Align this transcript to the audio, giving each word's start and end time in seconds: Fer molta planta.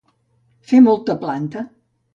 Fer 0.71 0.81
molta 0.87 1.19
planta. 1.27 1.69